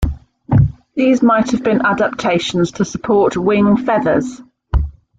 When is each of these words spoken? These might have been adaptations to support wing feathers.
These 0.95 1.21
might 1.21 1.51
have 1.51 1.61
been 1.61 1.85
adaptations 1.85 2.71
to 2.71 2.85
support 2.85 3.37
wing 3.37 3.77
feathers. 3.77 4.41